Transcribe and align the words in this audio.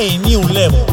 A 0.00 0.16
new 0.18 0.40
level. 0.50 0.86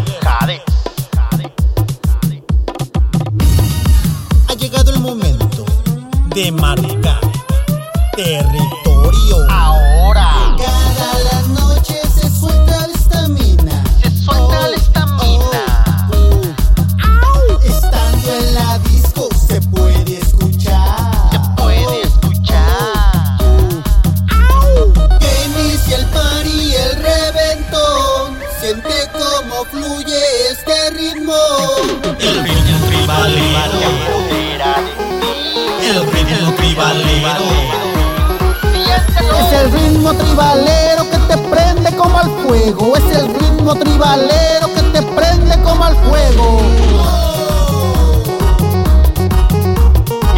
Ha 4.48 4.54
llegado 4.58 4.92
el 4.96 5.00
momento 5.00 5.64
de 6.34 6.52
marcar 6.52 7.22
territorio. 8.16 9.48
Cómo 29.14 29.66
fluye 29.66 30.20
este 30.52 30.90
ritmo. 30.92 31.36
El 32.20 32.44
ritmo 32.44 32.78
tribalero. 32.88 33.80
El 35.82 36.12
ritmo 36.12 36.52
tribalero. 36.54 37.46
Es 39.40 39.52
el 39.54 39.72
ritmo 39.72 40.14
tribalero 40.14 41.10
que 41.10 41.18
te 41.18 41.38
prende 41.38 41.96
como 41.96 42.18
al 42.18 42.30
fuego. 42.44 42.96
Es 42.98 43.18
el 43.18 43.28
ritmo 43.34 43.76
tribalero 43.76 44.74
que 44.74 44.82
te 44.82 45.02
prende 45.02 45.62
como 45.62 45.84
al 45.86 45.96
fuego. 45.98 46.62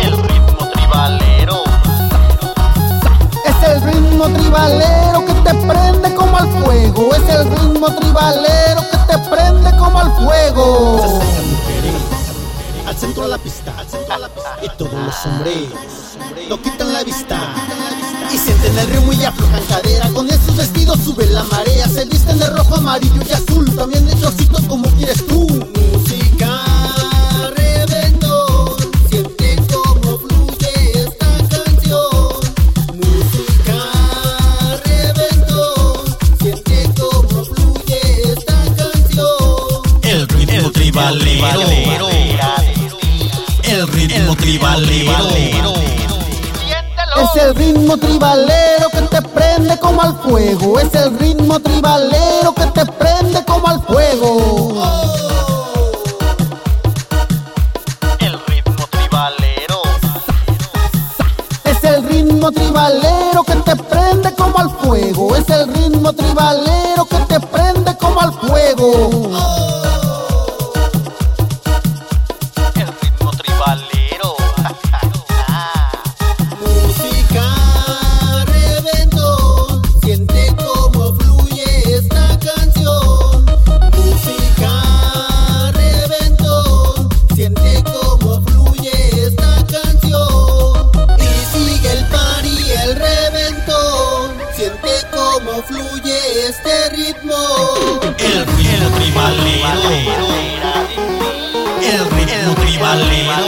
El 0.03 0.17
ritmo 0.17 0.69
tribalero. 0.73 1.63
Es 3.45 3.69
el 3.69 3.81
ritmo 3.81 4.25
tribalero 4.29 5.25
que 5.25 5.33
te 5.33 5.53
prende 5.53 6.15
como 6.15 6.37
al 6.37 6.49
fuego. 6.63 7.15
Es 7.15 7.29
el 7.29 7.49
ritmo 7.49 7.87
tribalero 7.95 8.46
al 12.97 13.01
centro 13.01 13.23
de 13.23 13.29
la 13.29 13.37
pista, 13.37 13.77
al 13.77 13.87
centro 13.87 14.15
de 14.15 14.21
la 14.21 14.29
pista. 14.29 14.57
Y 14.63 14.69
todos 14.75 14.93
los 14.93 15.25
hombres 15.27 15.69
no 16.49 16.59
quitan 16.59 16.93
la 16.93 17.03
vista. 17.03 17.53
Y 18.33 18.37
sienten 18.39 18.75
el 18.75 18.87
ritmo 18.87 19.13
y 19.13 19.23
aflojan 19.23 19.63
cadera 19.69 20.09
Con 20.09 20.29
esos 20.29 20.57
vestidos 20.57 20.99
suben 20.99 21.33
la 21.33 21.43
marea 21.43 21.87
Se 21.87 22.03
visten 22.03 22.37
de 22.37 22.49
rojo, 22.49 22.75
amarillo 22.75 23.21
y 23.25 23.31
azul 23.31 23.73
También 23.73 24.05
de 24.05 24.19
chorcitos 24.19 24.63
como 24.67 24.89
quieres 24.97 25.25
tú 25.27 25.47
tribalero. 44.47 45.73
Es 47.17 47.43
el 47.43 47.53
ritmo 47.53 47.97
tribalero 47.97 48.87
que 48.93 49.01
te 49.01 49.21
prende 49.21 49.77
como 49.77 50.01
al 50.01 50.15
fuego. 50.21 50.79
Es 50.79 50.93
el 50.95 51.19
ritmo 51.19 51.59
tribalero 51.59 52.53
que 52.55 52.65
te 52.67 52.85
prende 52.85 53.43
como 53.43 53.67
al 53.67 53.81
fuego. 53.81 54.83
El 58.19 58.39
ritmo 58.47 58.87
tribalero. 58.89 59.81
Es 61.65 61.83
el 61.83 62.07
ritmo 62.07 62.49
tribalero 62.53 63.43
que 63.43 63.55
te 63.55 63.75
prende 63.75 64.33
como 64.33 64.59
al 64.59 64.69
fuego. 64.77 65.35
Es 65.35 65.49
el 65.49 65.73
ritmo 65.73 66.13
tribalero 66.13 67.03
que 67.03 67.17
te 67.27 67.39
prende 67.41 67.97
como 67.97 68.21
al 68.21 68.31
fuego. 68.31 69.76
Cómo 95.57 95.67
fluye 95.67 96.47
este 96.47 96.89
ritmo. 96.89 97.33
El 98.17 98.45
ritmo 98.45 98.89
tribalero. 98.97 100.27
El 101.81 102.09
ritmo 102.11 102.53
tribalero. 102.55 103.47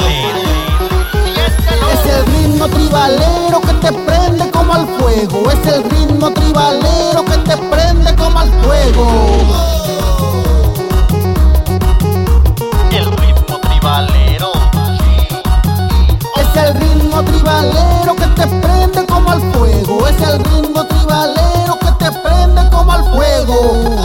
Es 1.94 2.14
el 2.14 2.26
ritmo 2.26 2.68
tribalero 2.68 3.62
que 3.62 3.74
te 3.74 3.92
prende 3.92 4.50
como 4.52 4.74
al 4.74 4.88
fuego. 4.98 5.52
Es 5.52 5.68
el 5.68 5.84
ritmo 5.84 6.32
tribalero 6.32 7.26
que 7.26 7.38
te 7.38 7.58
prende 7.58 8.16
como 8.16 8.40
al 8.40 8.50
fuego. 8.64 9.08
El 12.92 13.06
ritmo 13.18 13.60
tribalero. 13.60 14.52
Es 16.38 16.64
el 16.64 16.74
ritmo 16.76 17.24
tribalero 17.24 18.16
que 18.16 18.28
te 18.28 18.48
prende 18.48 19.06
como 19.06 19.32
al 19.32 19.42
fuego. 19.54 20.08
Es 20.08 20.22
el 20.22 20.44
ritmo 20.44 20.86
tribalero 20.86 21.49
que 23.60 23.99